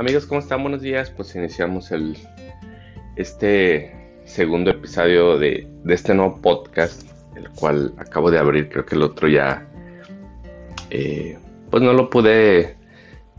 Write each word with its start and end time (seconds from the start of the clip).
Amigos, 0.00 0.24
¿cómo 0.24 0.40
están? 0.40 0.62
Buenos 0.62 0.80
días. 0.80 1.10
Pues 1.10 1.34
iniciamos 1.34 1.90
el, 1.90 2.16
este 3.16 3.94
segundo 4.24 4.70
episodio 4.70 5.38
de, 5.38 5.68
este 5.88 6.14
nuevo 6.14 6.40
podcast, 6.40 7.02
el 7.36 7.50
cual 7.50 7.92
acabo 7.98 8.30
de 8.30 8.38
abrir. 8.38 8.70
Creo 8.70 8.86
que 8.86 8.94
el 8.94 9.02
otro 9.02 9.28
ya, 9.28 9.68
eh, 10.88 11.36
pues 11.70 11.82
no 11.82 11.92
lo 11.92 12.08
pude 12.08 12.76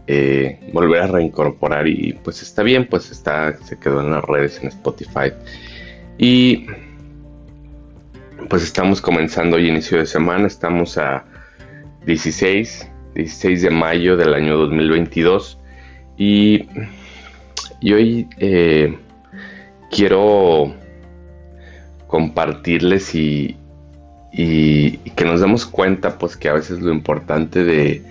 eh, 0.05 0.59
volver 0.71 1.01
a 1.01 1.07
reincorporar 1.07 1.87
y 1.87 2.13
pues 2.23 2.43
está 2.43 2.61
bien, 2.61 2.85
pues 2.87 3.09
está, 3.09 3.57
se 3.63 3.79
quedó 3.79 4.01
en 4.01 4.11
las 4.11 4.23
redes, 4.23 4.59
en 4.61 4.67
Spotify. 4.67 5.33
Y 6.19 6.67
pues 8.49 8.61
estamos 8.61 9.01
comenzando 9.01 9.55
hoy 9.57 9.67
inicio 9.67 9.97
de 9.97 10.05
semana, 10.05 10.45
estamos 10.45 10.99
a 10.99 11.25
16, 12.05 12.87
16 13.15 13.61
de 13.63 13.69
mayo 13.71 14.15
del 14.15 14.35
año 14.35 14.57
2022. 14.57 15.57
Y, 16.23 16.67
hoy 17.91 18.27
eh, 18.37 18.95
quiero 19.89 20.71
compartirles 22.05 23.15
y, 23.15 23.57
que 24.31 25.25
nos 25.25 25.41
demos 25.41 25.65
cuenta 25.65 26.19
pues 26.19 26.37
que 26.37 26.47
a 26.47 26.53
veces 26.53 26.79
lo 26.79 26.93
importante 26.93 27.63
de, 27.63 28.03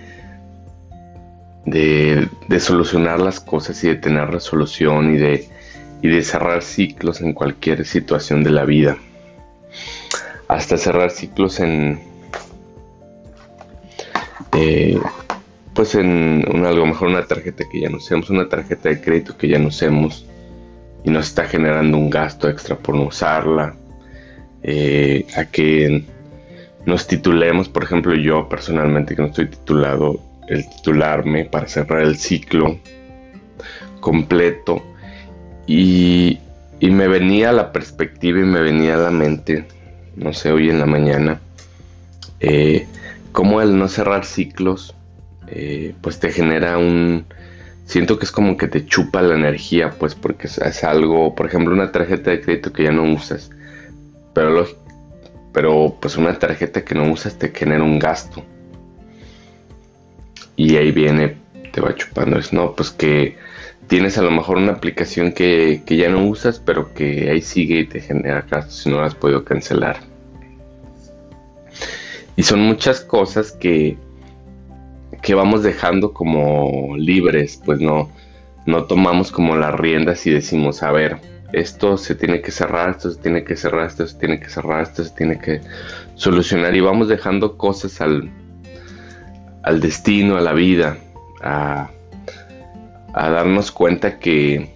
de, 1.65 2.59
solucionar 2.59 3.21
las 3.21 3.39
cosas 3.39 3.81
y 3.85 3.87
de 3.87 3.95
tener 3.95 4.29
resolución 4.29 5.15
y 5.15 5.17
de, 5.17 5.47
y 6.01 6.09
de 6.09 6.21
cerrar 6.21 6.63
ciclos 6.63 7.21
en 7.21 7.31
cualquier 7.31 7.85
situación 7.85 8.43
de 8.43 8.51
la 8.51 8.65
vida. 8.65 8.97
Hasta 10.49 10.75
cerrar 10.75 11.11
ciclos 11.11 11.61
en, 11.61 12.01
eh, 14.51 14.99
pues 15.73 15.95
en 15.95 16.45
una, 16.53 16.69
a 16.69 16.73
lo 16.73 16.85
mejor 16.85 17.09
una 17.09 17.25
tarjeta 17.25 17.63
que 17.71 17.81
ya 17.81 17.89
no 17.89 17.97
usemos, 17.97 18.29
una 18.29 18.49
tarjeta 18.49 18.89
de 18.89 19.01
crédito 19.01 19.37
que 19.37 19.47
ya 19.47 19.59
no 19.59 19.67
usemos 19.67 20.25
y 21.03 21.09
nos 21.09 21.27
está 21.27 21.45
generando 21.45 21.97
un 21.97 22.09
gasto 22.09 22.49
extra 22.49 22.75
por 22.75 22.95
no 22.95 23.03
usarla, 23.03 23.75
eh, 24.63 25.25
a 25.35 25.45
que 25.45 26.03
nos 26.85 27.07
titulemos, 27.07 27.69
por 27.69 27.83
ejemplo 27.83 28.13
yo 28.15 28.49
personalmente 28.49 29.15
que 29.15 29.21
no 29.21 29.29
estoy 29.29 29.47
titulado, 29.47 30.19
el 30.47 30.67
titularme 30.69 31.45
para 31.45 31.67
cerrar 31.67 32.01
el 32.01 32.17
ciclo 32.17 32.77
completo 34.01 34.83
y, 35.65 36.39
y 36.79 36.89
me 36.91 37.07
venía 37.07 37.53
la 37.53 37.71
perspectiva 37.71 38.39
y 38.39 38.43
me 38.43 38.61
venía 38.61 38.95
a 38.95 38.97
la 38.97 39.11
mente, 39.11 39.65
no 40.15 40.33
sé, 40.33 40.51
hoy 40.51 40.69
en 40.69 40.79
la 40.79 40.85
mañana, 40.85 41.39
eh, 42.41 42.87
como 43.31 43.61
el 43.61 43.77
no 43.77 43.87
cerrar 43.87 44.25
ciclos 44.25 44.95
eh, 45.51 45.93
pues 46.01 46.19
te 46.19 46.31
genera 46.31 46.77
un... 46.77 47.25
Siento 47.85 48.17
que 48.17 48.25
es 48.25 48.31
como 48.31 48.55
que 48.55 48.67
te 48.67 48.85
chupa 48.85 49.21
la 49.21 49.35
energía, 49.35 49.91
pues 49.91 50.15
porque 50.15 50.47
es, 50.47 50.83
algo, 50.83 51.35
por 51.35 51.45
ejemplo, 51.47 51.73
una 51.73 51.91
tarjeta 51.91 52.31
de 52.31 52.39
crédito 52.39 52.71
que 52.71 52.83
ya 52.85 52.91
no 52.91 53.03
usas, 53.03 53.49
pero, 54.33 54.65
pero 55.51 55.97
pues 55.99 56.15
una 56.15 56.39
tarjeta 56.39 56.85
que 56.85 56.95
no 56.95 57.11
usas 57.11 57.37
te 57.37 57.49
genera 57.49 57.83
un 57.83 57.99
gasto. 57.99 58.45
Y 60.55 60.77
ahí 60.77 60.91
viene, 60.91 61.35
te 61.73 61.81
va 61.81 61.95
chupando, 61.95 62.39
es 62.39 62.53
no, 62.53 62.73
pues 62.75 62.91
que 62.91 63.35
tienes 63.87 64.17
a 64.17 64.21
lo 64.21 64.31
mejor 64.31 64.57
una 64.57 64.71
aplicación 64.71 65.33
que, 65.33 65.81
que 65.85 65.97
ya 65.97 66.07
no 66.07 66.23
usas, 66.25 66.59
pero 66.59 66.93
que 66.93 67.29
ahí 67.29 67.41
sigue 67.41 67.81
y 67.81 67.87
te 67.87 67.99
genera 67.99 68.45
gastos 68.49 68.75
si 68.75 68.89
no 68.89 69.01
la 69.01 69.07
has 69.07 69.15
podido 69.15 69.43
cancelar. 69.43 69.97
Y 72.37 72.43
son 72.43 72.61
muchas 72.61 73.01
cosas 73.01 73.51
que, 73.51 73.97
que 75.21 75.35
vamos 75.35 75.63
dejando 75.63 76.13
como 76.13 76.95
libres, 76.97 77.61
pues 77.63 77.79
no, 77.79 78.09
no 78.65 78.85
tomamos 78.85 79.31
como 79.31 79.55
las 79.55 79.73
riendas 79.73 80.25
y 80.25 80.31
decimos, 80.31 80.83
a 80.83 80.91
ver, 80.91 81.17
esto 81.53 81.97
se 81.97 82.15
tiene 82.15 82.41
que 82.41 82.51
cerrar, 82.51 82.91
esto 82.91 83.11
se 83.11 83.19
tiene 83.21 83.43
que 83.43 83.55
cerrar, 83.55 83.87
esto 83.87 84.07
se 84.07 84.17
tiene 84.17 84.39
que 84.39 84.49
cerrar, 84.49 84.83
esto 84.83 85.03
se 85.03 85.11
tiene 85.11 85.39
que 85.39 85.61
solucionar 86.15 86.75
y 86.75 86.81
vamos 86.81 87.07
dejando 87.07 87.57
cosas 87.57 88.01
al, 88.01 88.31
al 89.63 89.79
destino, 89.79 90.37
a 90.37 90.41
la 90.41 90.53
vida, 90.53 90.97
a, 91.41 91.89
a 93.13 93.29
darnos 93.29 93.71
cuenta 93.71 94.17
que, 94.17 94.73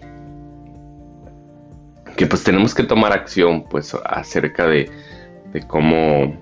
que 2.17 2.27
pues 2.27 2.43
tenemos 2.43 2.73
que 2.73 2.83
tomar 2.83 3.13
acción 3.13 3.63
pues 3.69 3.95
acerca 4.05 4.67
de, 4.67 4.89
de 5.53 5.61
cómo, 5.61 6.35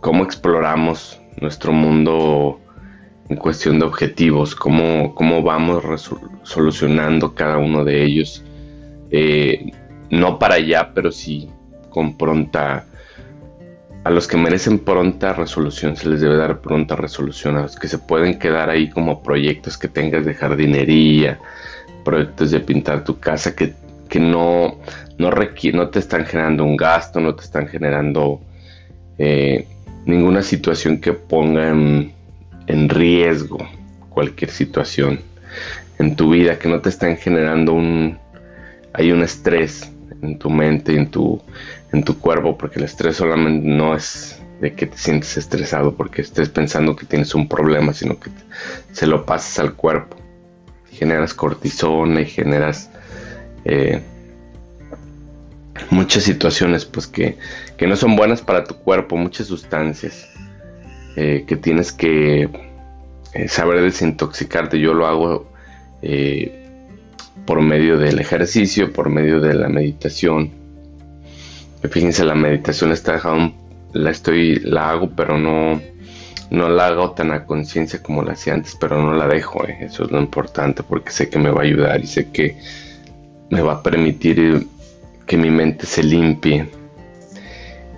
cómo 0.00 0.24
exploramos 0.24 1.20
nuestro 1.40 1.72
mundo 1.72 2.60
en 3.28 3.36
cuestión 3.36 3.78
de 3.78 3.84
objetivos, 3.84 4.54
cómo, 4.54 5.14
cómo 5.14 5.42
vamos 5.42 6.10
solucionando 6.42 7.34
cada 7.34 7.58
uno 7.58 7.84
de 7.84 8.02
ellos. 8.02 8.42
Eh, 9.10 9.70
no 10.10 10.38
para 10.38 10.54
allá, 10.54 10.92
pero 10.94 11.12
sí 11.12 11.48
con 11.90 12.16
pronta... 12.16 12.84
A 14.04 14.10
los 14.10 14.26
que 14.26 14.38
merecen 14.38 14.78
pronta 14.78 15.34
resolución 15.34 15.94
se 15.96 16.08
les 16.08 16.22
debe 16.22 16.36
dar 16.36 16.60
pronta 16.60 16.96
resolución. 16.96 17.56
A 17.56 17.62
los 17.62 17.76
que 17.76 17.88
se 17.88 17.98
pueden 17.98 18.38
quedar 18.38 18.70
ahí 18.70 18.88
como 18.88 19.22
proyectos 19.22 19.76
que 19.76 19.88
tengas 19.88 20.24
de 20.24 20.32
jardinería, 20.32 21.38
proyectos 22.04 22.50
de 22.50 22.60
pintar 22.60 23.04
tu 23.04 23.18
casa 23.18 23.54
que, 23.54 23.74
no, 24.18 24.78
no, 25.18 25.30
no 25.30 25.88
te 25.90 25.98
están 25.98 26.24
generando 26.24 26.64
un 26.64 26.76
gasto, 26.76 27.20
no 27.20 27.34
te 27.34 27.42
están 27.42 27.66
generando 27.66 28.40
eh, 29.18 29.66
ninguna 30.06 30.40
situación 30.40 30.98
que 30.98 31.12
ponga 31.12 31.74
en 32.68 32.88
riesgo 32.88 33.58
cualquier 34.08 34.50
situación 34.50 35.20
en 35.98 36.14
tu 36.14 36.30
vida 36.30 36.58
que 36.58 36.68
no 36.68 36.80
te 36.80 36.90
están 36.90 37.16
generando 37.16 37.72
un 37.72 38.18
hay 38.92 39.10
un 39.10 39.22
estrés 39.22 39.90
en 40.22 40.38
tu 40.38 40.50
mente 40.50 40.94
en 40.94 41.10
tu 41.10 41.42
en 41.92 42.04
tu 42.04 42.18
cuerpo 42.18 42.56
porque 42.56 42.78
el 42.78 42.84
estrés 42.84 43.16
solamente 43.16 43.66
no 43.66 43.96
es 43.96 44.40
de 44.60 44.74
que 44.74 44.86
te 44.86 44.98
sientes 44.98 45.36
estresado 45.36 45.94
porque 45.94 46.22
estés 46.22 46.48
pensando 46.48 46.96
que 46.96 47.06
tienes 47.06 47.34
un 47.34 47.48
problema 47.48 47.92
sino 47.92 48.18
que 48.20 48.30
se 48.92 49.06
lo 49.06 49.24
pasas 49.24 49.58
al 49.60 49.74
cuerpo. 49.74 50.16
Generas 50.90 51.32
cortisona 51.32 52.22
y 52.22 52.26
generas 52.26 52.90
eh, 53.64 54.00
muchas 55.90 56.24
situaciones 56.24 56.84
pues 56.84 57.06
que, 57.06 57.38
que, 57.76 57.86
no 57.86 57.94
son 57.94 58.16
buenas 58.16 58.42
para 58.42 58.64
tu 58.64 58.74
cuerpo 58.74 59.16
muchas 59.16 59.46
sustancias 59.46 60.28
eh, 61.20 61.44
que 61.48 61.56
tienes 61.56 61.90
que 61.90 62.48
eh, 63.34 63.48
saber 63.48 63.82
desintoxicarte. 63.82 64.78
Yo 64.78 64.94
lo 64.94 65.04
hago 65.08 65.48
eh, 66.00 66.64
por 67.44 67.60
medio 67.60 67.98
del 67.98 68.20
ejercicio, 68.20 68.92
por 68.92 69.08
medio 69.08 69.40
de 69.40 69.54
la 69.54 69.68
meditación. 69.68 70.52
Fíjense, 71.90 72.24
la 72.24 72.36
meditación 72.36 72.92
está 72.92 73.20
la 73.94 74.10
estoy, 74.10 74.60
la 74.60 74.90
hago, 74.90 75.10
pero 75.10 75.36
no, 75.36 75.80
no 76.52 76.68
la 76.68 76.86
hago 76.86 77.10
tan 77.10 77.32
a 77.32 77.46
conciencia 77.46 78.00
como 78.00 78.22
la 78.22 78.34
hacía 78.34 78.54
antes, 78.54 78.76
pero 78.80 79.02
no 79.02 79.12
la 79.12 79.26
dejo. 79.26 79.64
Eso 79.64 80.04
es 80.04 80.12
lo 80.12 80.20
importante 80.20 80.84
porque 80.84 81.10
sé 81.10 81.28
que 81.28 81.40
me 81.40 81.50
va 81.50 81.62
a 81.62 81.64
ayudar 81.64 82.00
y 82.00 82.06
sé 82.06 82.30
que 82.30 82.56
me 83.50 83.60
va 83.60 83.72
a 83.72 83.82
permitir 83.82 84.68
que 85.26 85.36
mi 85.36 85.50
mente 85.50 85.84
se 85.84 86.04
limpie 86.04 86.68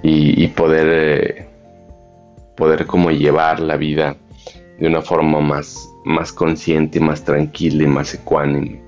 y, 0.02 0.46
poder 0.48 1.49
poder 2.60 2.84
como 2.84 3.10
llevar 3.10 3.58
la 3.58 3.78
vida 3.78 4.18
de 4.78 4.86
una 4.86 5.00
forma 5.00 5.40
más, 5.40 5.88
más 6.04 6.30
consciente, 6.30 7.00
más 7.00 7.24
tranquila 7.24 7.84
y 7.84 7.86
más 7.86 8.12
ecuánime. 8.12 8.82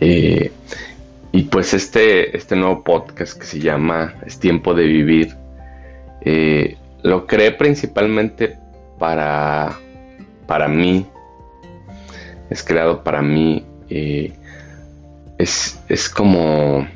Eh, 0.00 0.50
y 1.30 1.42
pues 1.44 1.72
este, 1.72 2.36
este 2.36 2.56
nuevo 2.56 2.82
podcast 2.82 3.38
que 3.38 3.46
se 3.46 3.60
llama 3.60 4.16
Es 4.26 4.40
tiempo 4.40 4.74
de 4.74 4.84
vivir, 4.84 5.36
eh, 6.22 6.76
lo 7.04 7.28
creé 7.28 7.52
principalmente 7.52 8.58
para, 8.98 9.78
para 10.48 10.66
mí, 10.66 11.06
es 12.50 12.64
creado 12.64 13.04
para 13.04 13.22
mí, 13.22 13.64
eh, 13.88 14.32
es, 15.38 15.80
es 15.88 16.08
como 16.10 16.88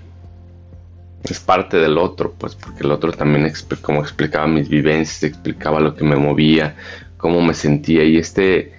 es 1.33 1.41
parte 1.41 1.79
del 1.79 1.97
otro, 1.97 2.35
pues 2.37 2.55
porque 2.55 2.83
el 2.83 2.91
otro 2.91 3.13
también 3.13 3.51
como 3.81 4.01
explicaba 4.01 4.47
mis 4.47 4.69
vivencias, 4.69 5.23
explicaba 5.23 5.81
lo 5.81 5.95
que 5.95 6.05
me 6.05 6.17
movía, 6.17 6.77
cómo 7.17 7.41
me 7.41 7.55
sentía 7.55 8.05
y 8.05 8.19
este 8.19 8.73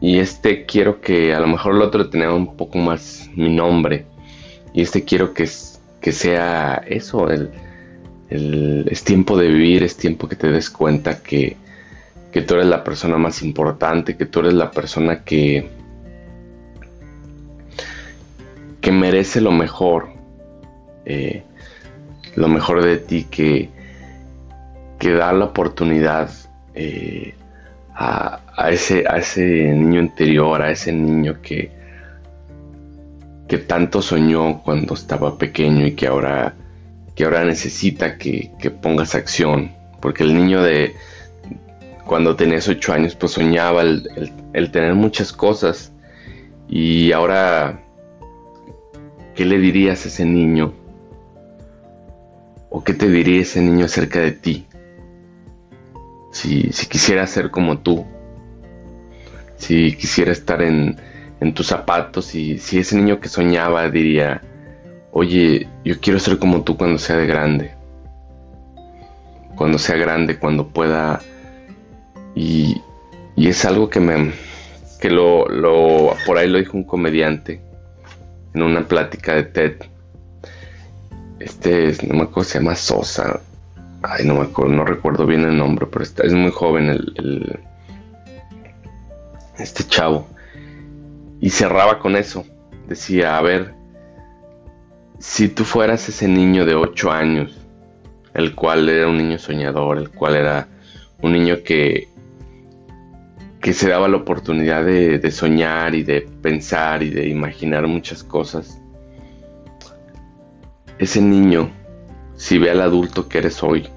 y 0.00 0.18
este 0.18 0.66
quiero 0.66 1.00
que 1.00 1.34
a 1.34 1.40
lo 1.40 1.46
mejor 1.46 1.74
el 1.74 1.82
otro 1.82 2.10
tenía 2.10 2.32
un 2.32 2.56
poco 2.56 2.78
más 2.78 3.30
mi 3.34 3.48
nombre 3.48 4.06
y 4.74 4.82
este 4.82 5.04
quiero 5.04 5.32
que, 5.32 5.48
que 6.00 6.12
sea 6.12 6.82
eso, 6.86 7.30
el, 7.30 7.50
es 8.28 9.04
tiempo 9.04 9.38
de 9.38 9.48
vivir, 9.48 9.82
es 9.82 9.96
tiempo 9.96 10.28
que 10.28 10.36
te 10.36 10.50
des 10.50 10.68
cuenta 10.68 11.22
que, 11.22 11.56
que 12.32 12.42
tú 12.42 12.54
eres 12.54 12.66
la 12.66 12.84
persona 12.84 13.16
más 13.16 13.42
importante, 13.42 14.16
que 14.16 14.26
tú 14.26 14.40
eres 14.40 14.54
la 14.54 14.70
persona 14.70 15.22
que, 15.24 15.68
que 18.80 18.92
merece 18.92 19.40
lo 19.40 19.52
mejor, 19.52 20.15
eh, 21.06 21.42
lo 22.34 22.48
mejor 22.48 22.82
de 22.84 22.98
ti, 22.98 23.24
que, 23.30 23.70
que 24.98 25.12
da 25.12 25.32
la 25.32 25.46
oportunidad 25.46 26.30
eh, 26.74 27.34
a, 27.94 28.40
a, 28.54 28.70
ese, 28.70 29.04
a 29.08 29.16
ese 29.16 29.42
niño 29.72 30.00
interior, 30.00 30.60
a 30.60 30.70
ese 30.70 30.92
niño 30.92 31.40
que, 31.40 31.70
que 33.48 33.58
tanto 33.58 34.02
soñó 34.02 34.62
cuando 34.62 34.94
estaba 34.94 35.38
pequeño 35.38 35.86
y 35.86 35.92
que 35.92 36.06
ahora, 36.06 36.54
que 37.14 37.24
ahora 37.24 37.44
necesita 37.44 38.18
que, 38.18 38.50
pongas 38.82 39.14
acción. 39.14 39.72
Porque 40.00 40.24
el 40.24 40.34
niño 40.34 40.62
de 40.62 40.94
cuando 42.04 42.36
tenías 42.36 42.68
ocho 42.68 42.92
años 42.92 43.16
pues 43.16 43.32
soñaba 43.32 43.82
el, 43.82 44.70
tener 44.70 44.94
muchas 44.94 45.32
cosas 45.32 45.92
y 46.68 47.10
ahora 47.10 47.80
¿qué 49.34 49.44
le 49.44 49.58
dirías 49.58 50.04
a 50.04 50.08
ese 50.08 50.24
niño? 50.24 50.72
¿O 52.76 52.84
qué 52.84 52.92
te 52.92 53.08
diría 53.08 53.40
ese 53.40 53.62
niño 53.62 53.86
acerca 53.86 54.20
de 54.20 54.32
ti? 54.32 54.66
Si, 56.30 56.70
si 56.74 56.86
quisiera 56.86 57.26
ser 57.26 57.50
como 57.50 57.78
tú, 57.78 58.04
si 59.56 59.96
quisiera 59.96 60.30
estar 60.30 60.60
en, 60.60 61.00
tus 61.54 61.68
zapatos 61.68 62.34
y 62.34 62.58
si 62.58 62.78
ese 62.78 62.96
niño 62.96 63.18
que 63.18 63.30
soñaba 63.30 63.88
diría, 63.88 64.42
oye, 65.10 65.66
yo 65.86 65.98
quiero 66.00 66.18
ser 66.18 66.38
como 66.38 66.64
tú 66.64 66.76
cuando 66.76 66.98
sea 66.98 67.16
de 67.16 67.26
grande. 67.26 67.70
Cuando 69.54 69.78
sea 69.78 69.96
grande, 69.96 70.38
cuando 70.38 70.68
pueda... 70.68 71.22
Y, 72.34 72.82
es 73.38 73.64
algo 73.64 73.88
que 73.88 74.00
me... 74.00 74.32
que 75.00 75.08
lo... 75.08 75.46
por 76.26 76.36
ahí 76.36 76.50
lo 76.50 76.58
dijo 76.58 76.76
un 76.76 76.84
comediante 76.84 77.62
en 78.52 78.62
una 78.62 78.86
plática 78.86 79.34
de 79.34 79.44
TED. 79.44 79.95
Este, 81.38 81.96
no 82.06 82.14
me 82.14 82.22
acuerdo, 82.22 82.44
se 82.44 82.58
llama 82.58 82.74
Sosa. 82.74 83.40
Ay, 84.02 84.24
no 84.24 84.34
me 84.34 84.42
acuerdo, 84.42 84.72
no 84.72 84.84
recuerdo 84.84 85.26
bien 85.26 85.42
el 85.42 85.56
nombre, 85.56 85.86
pero 85.86 86.04
está, 86.04 86.24
es 86.24 86.32
muy 86.32 86.50
joven 86.50 86.88
el 86.88 87.58
este 89.58 89.84
chavo. 89.84 90.26
Y 91.40 91.50
cerraba 91.50 91.98
con 91.98 92.16
eso. 92.16 92.44
Decía, 92.88 93.36
a 93.36 93.42
ver, 93.42 93.74
si 95.18 95.48
tú 95.48 95.64
fueras 95.64 96.08
ese 96.08 96.28
niño 96.28 96.64
de 96.64 96.74
8 96.74 97.10
años, 97.10 97.58
el 98.34 98.54
cual 98.54 98.88
era 98.88 99.08
un 99.08 99.18
niño 99.18 99.38
soñador, 99.38 99.98
el 99.98 100.10
cual 100.10 100.36
era 100.36 100.68
un 101.22 101.32
niño 101.32 101.62
que, 101.64 102.08
que 103.60 103.72
se 103.72 103.88
daba 103.88 104.08
la 104.08 104.18
oportunidad 104.18 104.84
de 104.84 105.30
soñar 105.30 105.94
y 105.94 106.02
de 106.02 106.22
pensar 106.42 107.02
y 107.02 107.10
de 107.10 107.28
imaginar 107.28 107.86
muchas 107.86 108.22
cosas, 108.22 108.80
ese 110.98 111.20
niño, 111.20 111.70
si 112.36 112.58
ve 112.58 112.70
al 112.70 112.80
adulto 112.80 113.28
que 113.28 113.38
eres 113.38 113.62
hoy, 113.62 113.88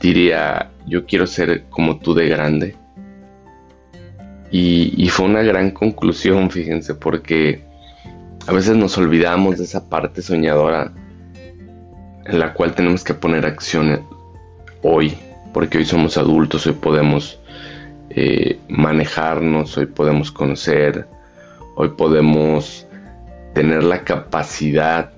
diría, 0.00 0.70
yo 0.86 1.06
quiero 1.06 1.26
ser 1.26 1.64
como 1.70 1.98
tú 1.98 2.14
de 2.14 2.28
grande. 2.28 2.76
Y, 4.50 5.08
fue 5.08 5.26
una 5.26 5.42
gran 5.42 5.70
conclusión, 5.70 6.50
fíjense, 6.50 6.94
porque 6.94 7.64
a 8.46 8.52
veces 8.52 8.76
nos 8.76 8.98
olvidamos 8.98 9.56
de 9.56 9.64
esa 9.64 9.88
parte 9.88 10.20
soñadora 10.20 10.92
en 12.26 12.38
la 12.38 12.52
cual 12.52 12.74
tenemos 12.74 13.02
que 13.02 13.14
poner 13.14 13.46
acción 13.46 14.06
hoy, 14.82 15.16
porque 15.54 15.78
hoy 15.78 15.86
somos 15.86 16.18
adultos, 16.18 16.66
hoy 16.66 16.74
podemos 16.74 17.40
eh, 18.10 18.58
manejarnos, 18.68 19.78
hoy 19.78 19.86
podemos 19.86 20.30
conocer, 20.30 21.06
hoy 21.74 21.88
podemos 21.90 22.86
tener 23.54 23.82
la 23.84 24.04
capacidad 24.04 25.12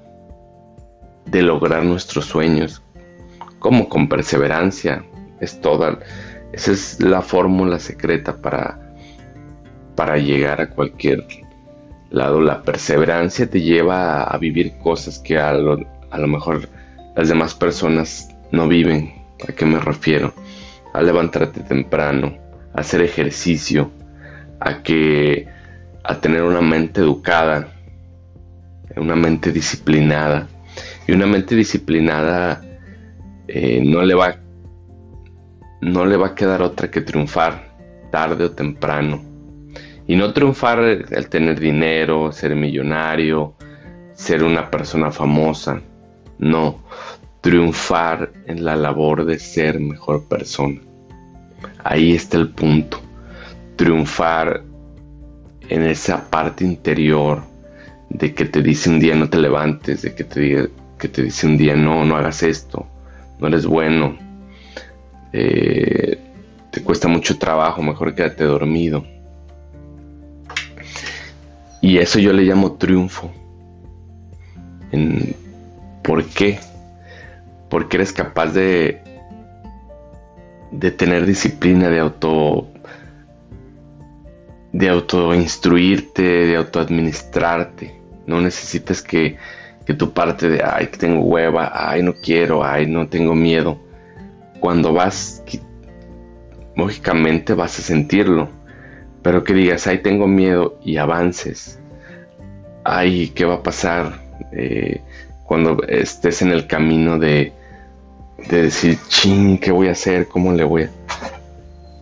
de 1.27 1.43
lograr 1.43 1.85
nuestros 1.85 2.27
sueños, 2.27 2.83
como 3.59 3.89
con 3.89 4.09
perseverancia, 4.09 5.05
es 5.41 5.61
toda, 5.61 5.99
esa 6.53 6.73
es 6.73 7.01
la 7.01 7.23
fórmula 7.23 7.79
secreta 7.79 8.37
para 8.37 8.85
para 9.95 10.19
llegar 10.19 10.61
a 10.61 10.71
cualquier 10.71 11.27
lado. 12.11 12.41
La 12.41 12.63
perseverancia 12.63 13.49
te 13.49 13.61
lleva 13.61 14.25
a, 14.25 14.39
vivir 14.39 14.75
cosas 14.83 15.19
que 15.19 15.39
a 15.39 15.53
lo, 15.53 15.79
mejor 16.27 16.69
las 17.17 17.29
demás 17.29 17.55
personas 17.55 18.29
no 18.51 18.69
viven. 18.69 19.15
¿A 19.49 19.53
qué 19.53 19.65
me 19.65 19.79
refiero? 19.79 20.33
A 20.93 21.03
levantarte 21.03 21.61
temprano, 21.61 22.37
a 22.75 22.81
hacer 22.81 23.03
ejercicio, 23.03 23.91
a 24.61 24.83
que 24.83 25.49
a 26.03 26.21
tener 26.21 26.43
una 26.43 26.61
mente 26.61 27.01
educada, 27.01 27.69
una 28.97 29.17
mente 29.17 29.53
disciplinada. 29.53 30.49
Y 31.07 31.13
una 31.13 31.27
mente 31.27 31.55
disciplinada 31.55 32.63
eh, 33.49 33.83
no 33.85 34.03
le 34.03 34.15
va 34.15 34.37
no 35.81 36.07
le 36.07 36.17
va 36.17 36.29
a 36.29 36.35
quedar 36.35 36.63
otra 36.63 36.91
que 36.91 37.03
triunfar 37.03 37.77
tarde 38.11 38.45
o 38.45 38.53
temprano 38.53 39.35
y 40.07 40.17
no 40.17 40.33
triunfar 40.33 40.81
el 40.81 41.29
tener 41.29 41.59
dinero, 41.59 42.31
ser 42.33 42.55
millonario, 42.55 43.55
ser 44.15 44.45
una 44.45 44.71
persona 44.71 45.11
famosa. 45.11 45.81
No, 46.39 46.81
triunfar 47.41 48.33
en 48.47 48.65
la 48.65 48.77
labor 48.77 49.25
de 49.25 49.39
ser 49.39 49.81
mejor 49.81 50.25
persona. 50.25 50.81
Ahí 51.83 52.13
está 52.13 52.37
el 52.37 52.51
punto. 52.51 53.01
Triunfar 53.77 54.63
en 55.69 55.83
esa 55.85 56.29
parte 56.29 56.65
interior 56.65 57.43
de 58.11 58.35
que 58.35 58.45
te 58.45 58.61
dice 58.63 58.91
un 58.91 59.01
día 59.01 59.15
no 59.15 59.31
te 59.31 59.39
levantes, 59.39 60.03
de 60.03 60.15
que 60.15 60.25
te, 60.25 60.71
que 61.05 61.09
te 61.11 61.23
dice 61.23 61.47
un 61.47 61.59
día 61.59 61.77
no, 61.77 62.03
no 62.07 62.17
hagas 62.17 62.43
esto, 62.43 62.87
no 63.39 63.49
eres 63.49 63.67
bueno, 63.67 64.17
eh, 65.35 66.19
te 66.71 66.83
cuesta 66.83 67.09
mucho 67.09 67.39
trabajo, 67.39 67.83
mejor 67.83 68.15
quédate 68.15 68.45
dormido. 68.45 69.05
Y 71.83 71.99
eso 71.99 72.19
yo 72.19 72.33
le 72.33 72.45
llamo 72.45 72.77
triunfo. 72.77 73.31
¿Por 76.03 76.25
qué? 76.25 76.59
Porque 77.69 77.99
eres 77.99 78.15
capaz 78.15 78.55
de, 78.55 79.03
de 80.71 80.91
tener 80.91 81.27
disciplina, 81.27 81.91
de 81.91 82.01
auto 82.01 82.69
de 84.73 84.89
autoinstruirte, 84.89 86.23
de 86.23 86.57
autoadministrarte. 86.57 88.01
No 88.27 88.41
necesitas 88.41 89.03
que, 89.03 89.37
que 89.87 89.95
tu 89.95 90.13
parte 90.13 90.49
de, 90.49 90.63
ay, 90.65 90.89
que 90.89 90.99
tengo 90.99 91.23
hueva, 91.23 91.73
ay, 91.75 92.03
no 92.03 92.15
quiero, 92.15 92.65
ay, 92.65 92.87
no 92.87 93.09
tengo 93.09 93.35
miedo. 93.35 93.79
Cuando 94.61 94.93
vas, 94.93 95.43
lógicamente 96.77 97.55
vas 97.55 97.79
a 97.79 97.83
sentirlo 97.83 98.49
pero 99.25 99.43
que 99.43 99.55
digas, 99.55 99.87
ay, 99.87 100.03
tengo 100.03 100.29
miedo 100.29 100.79
y 100.85 100.99
avances. 100.99 101.79
Ay, 102.85 103.29
¿qué 103.29 103.47
va 103.47 103.55
a 103.55 103.63
pasar 103.63 104.21
eh, 104.53 105.01
cuando 105.45 105.83
estés 105.89 106.43
en 106.43 106.51
el 106.51 106.67
camino 106.67 107.19
de, 107.19 107.55
de 108.51 108.63
decir, 108.65 108.99
ching, 109.09 109.57
¿qué 109.57 109.73
voy 109.73 109.89
a 109.89 109.93
hacer? 109.93 110.29
¿Cómo 110.29 110.53
le 110.53 110.63
voy 110.63 110.83
a...? 110.83 110.91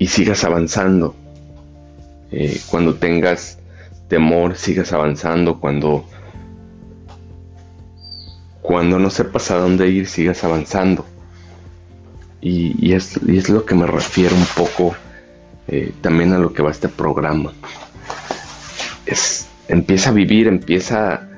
Y 0.01 0.09
sigas 0.09 0.43
avanzando. 0.43 1.15
Eh, 2.33 2.61
cuando 2.69 2.97
tengas 2.97 3.57
temor, 4.09 4.57
sigas 4.57 4.93
avanzando. 4.93 5.61
Cuando, 5.61 6.05
cuando 8.63 8.99
no 8.99 9.11
sepas 9.11 9.51
a 9.51 9.57
dónde 9.57 9.89
ir, 9.89 10.07
sigas 10.07 10.43
avanzando. 10.45 11.05
Y, 12.41 12.93
es, 12.95 13.49
lo 13.51 13.65
que 13.65 13.75
me 13.75 13.87
refiero 13.87 14.35
un 14.35 14.47
poco 14.57 14.97
eh, 15.69 15.93
también 16.01 16.33
a 16.33 16.39
lo 16.39 16.53
que 16.53 16.63
va 16.63 16.71
este 16.71 16.89
programa. 16.89 17.53
Empieza 19.69 20.11
a 20.11 20.13
vivir, 20.13 20.49
empieza 20.49 21.29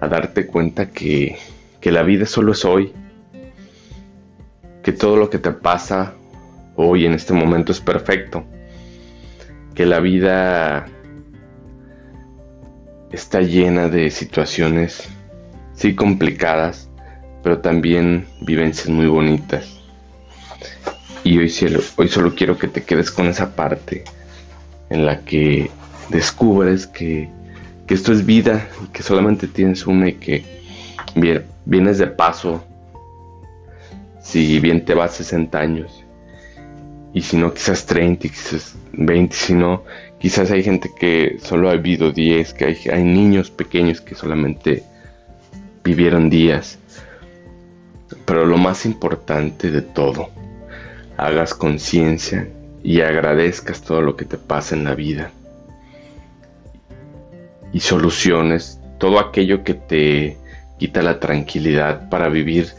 a, 0.00 0.08
darte 0.08 0.46
cuenta 0.46 0.90
que 0.90 1.38
la 1.82 2.02
vida 2.02 2.26
solo 2.26 2.52
es 2.52 2.64
hoy, 2.64 2.92
que 4.84 4.92
todo 4.92 5.16
lo 5.16 5.30
que 5.30 5.38
te 5.38 5.50
pasa 5.50 6.12
hoy 6.76 7.06
en 7.06 7.14
este 7.14 7.32
momento 7.32 7.72
es 7.72 7.80
perfecto, 7.80 8.44
que 9.74 9.86
la 9.86 9.98
vida 9.98 10.86
está 13.10 13.40
llena 13.40 13.88
de 13.88 14.10
situaciones, 14.10 15.08
sí 15.74 15.94
complicadas, 15.94 16.88
pero 17.42 17.58
también 17.58 18.26
vivencias 18.40 18.88
muy 18.88 19.06
bonitas. 19.06 19.80
Y 21.22 21.38
hoy, 21.38 21.52
hoy 21.96 22.08
solo 22.08 22.34
quiero 22.34 22.58
que 22.58 22.68
te 22.68 22.82
quedes 22.82 23.10
con 23.10 23.26
esa 23.26 23.54
parte 23.54 24.04
en 24.90 25.06
la 25.06 25.20
que 25.20 25.70
descubres 26.10 26.86
que, 26.86 27.28
esto 27.88 28.12
es 28.12 28.26
vida 28.26 28.66
que 28.92 29.02
solamente 29.02 29.46
tienes 29.46 29.86
una 29.86 30.08
y 30.08 30.14
que 30.14 30.44
vienes 31.64 31.98
de 31.98 32.08
paso 32.08 32.64
si 34.20 34.58
bien 34.58 34.84
te 34.84 34.94
vas 34.94 35.14
60 35.14 35.58
años 35.58 36.04
y 37.12 37.22
si 37.22 37.36
no 37.36 37.54
quizás 37.54 37.86
30, 37.86 38.28
quizás 38.28 38.74
20, 38.92 39.36
si 39.36 39.54
no 39.54 39.84
quizás 40.18 40.50
hay 40.50 40.64
gente 40.64 40.90
que 40.98 41.38
solo 41.40 41.70
ha 41.70 41.74
vivido 41.74 42.10
10, 42.10 42.54
que 42.54 42.64
hay, 42.64 42.78
hay 42.92 43.04
niños 43.04 43.50
pequeños 43.50 44.00
que 44.00 44.16
solamente 44.16 44.82
vivieron 45.84 46.30
días. 46.30 46.78
Pero 48.24 48.46
lo 48.46 48.56
más 48.56 48.86
importante 48.86 49.70
de 49.70 49.82
todo 49.82 50.30
hagas 51.16 51.54
conciencia 51.54 52.48
y 52.82 53.00
agradezcas 53.00 53.82
todo 53.82 54.00
lo 54.02 54.16
que 54.16 54.24
te 54.24 54.38
pasa 54.38 54.74
en 54.74 54.84
la 54.84 54.94
vida 54.94 55.30
y 57.72 57.80
soluciones 57.80 58.80
todo 58.98 59.18
aquello 59.18 59.64
que 59.64 59.74
te 59.74 60.38
quita 60.78 61.02
la 61.02 61.20
tranquilidad 61.20 62.08
para 62.08 62.28
vivir 62.28 62.72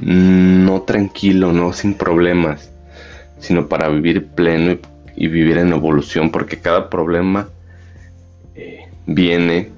no 0.00 0.82
tranquilo, 0.82 1.52
no 1.52 1.72
sin 1.72 1.94
problemas, 1.94 2.70
sino 3.38 3.68
para 3.68 3.88
vivir 3.88 4.26
pleno 4.26 4.78
y, 5.16 5.28
vivir 5.28 5.58
en 5.58 5.72
evolución, 5.72 6.30
porque 6.30 6.58
cada 6.58 6.90
problema 6.90 7.48
eh, 8.54 8.88
viene 9.06 9.70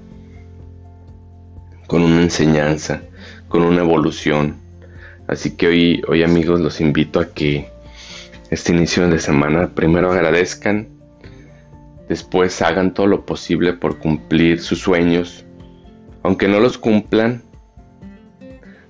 con 1.88 2.02
una 2.02 2.23
enseñanza, 2.23 3.02
con 3.49 3.62
una 3.62 3.80
evolución. 3.80 4.57
Así 5.26 5.57
que 5.57 5.66
hoy, 5.66 6.02
hoy 6.07 6.23
amigos 6.23 6.61
los 6.61 6.80
invito 6.80 7.18
a 7.18 7.30
que 7.30 7.68
este 8.50 8.73
inicio 8.73 9.09
de 9.09 9.18
semana 9.18 9.75
primero 9.75 10.12
agradezcan, 10.12 10.87
después 12.09 12.62
hagan 12.62 12.95
todo 12.95 13.09
lo 13.09 13.26
posible 13.26 13.73
por 13.73 13.99
cumplir 13.99 14.61
sus 14.61 14.78
sueños, 14.78 15.45
aunque 16.23 16.47
no 16.47 16.61
los 16.61 16.78
cumplan, 16.78 17.42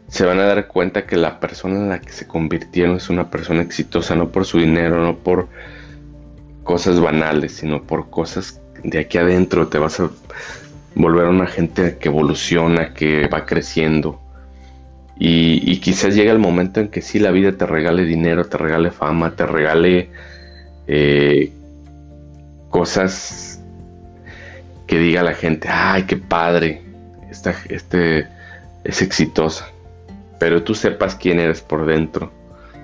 se 0.09 0.25
van 0.25 0.40
a 0.40 0.47
dar 0.47 0.67
cuenta 0.67 1.07
que 1.07 1.17
la 1.17 1.38
persona 1.38 1.76
en 1.76 1.88
la 1.90 2.00
que 2.00 2.12
se 2.12 2.26
convirtieron 2.26 2.97
es 2.97 3.11
una 3.11 3.31
persona 3.31 3.62
exitosa, 3.62 4.17
no 4.17 4.31
por 4.31 4.45
su 4.45 4.59
dinero, 4.59 5.02
no 5.02 5.19
por 5.19 5.49
cosas 6.64 6.99
banales, 6.99 7.52
sino 7.52 7.83
por 7.83 8.11
cosas 8.11 8.61
de 8.83 8.99
aquí 8.99 9.19
adentro. 9.19 9.69
Te 9.69 9.78
vas 9.78 10.00
a 10.00 10.11
volver 10.99 11.25
una 11.26 11.47
gente 11.47 11.97
que 11.97 12.09
evoluciona, 12.09 12.93
que 12.93 13.26
va 13.28 13.47
creciendo. 13.47 14.21
Y, 15.19 15.81
quizás 15.81 16.14
llegue 16.14 16.31
el 16.31 16.38
momento 16.38 16.81
en 16.81 16.88
que 16.88 17.00
sí 17.00 17.19
la 17.19 17.31
vida 17.31 17.52
te 17.52 17.67
regale 17.67 18.05
dinero, 18.05 18.45
te 18.45 18.59
regale 18.59 18.90
fama, 18.90 19.35
te 19.35 19.47
regale 19.47 20.11
eh, 20.87 21.50
cosas 22.69 23.61
que 24.87 24.99
diga 24.99 25.23
la 25.23 25.35
gente, 25.35 25.69
ay, 25.69 26.05
qué 26.05 26.17
padre, 26.17 26.83
esta, 27.31 27.55
este 27.69 28.28
es 28.85 29.02
exitosa 29.02 29.67
pero 30.38 30.62
tú 30.62 30.75
sepas 30.75 31.14
quién 31.17 31.40
eres 31.40 31.61
por 31.61 31.87
dentro, 31.87 32.31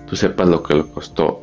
tú 0.07 0.17
sepas 0.17 0.49
lo 0.49 0.63
que 0.63 0.75
le 0.75 0.87
costó 0.87 1.43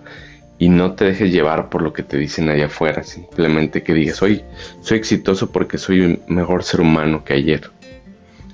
y 0.61 0.69
no 0.69 0.93
te 0.93 1.05
dejes 1.05 1.31
llevar 1.31 1.69
por 1.69 1.81
lo 1.81 1.91
que 1.91 2.03
te 2.03 2.17
dicen 2.17 2.47
allá 2.47 2.67
afuera, 2.67 3.01
simplemente 3.01 3.81
que 3.81 3.95
digas, 3.95 4.17
soy, 4.17 4.43
soy 4.81 4.99
exitoso 4.99 5.51
porque 5.51 5.79
soy 5.79 6.01
un 6.01 6.21
mejor 6.27 6.63
ser 6.63 6.81
humano 6.81 7.23
que 7.25 7.33
ayer. 7.33 7.71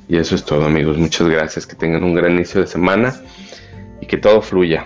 Y 0.07 0.15
eso 0.15 0.33
es 0.33 0.45
todo 0.45 0.63
amigos, 0.63 0.97
muchas 0.97 1.27
gracias, 1.27 1.67
que 1.67 1.75
tengan 1.75 2.05
un 2.05 2.15
gran 2.15 2.31
inicio 2.31 2.61
de 2.61 2.67
semana 2.67 3.13
y 3.99 4.05
que 4.05 4.15
todo 4.15 4.41
fluya. 4.41 4.85